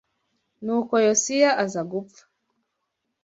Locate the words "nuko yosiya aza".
0.63-1.81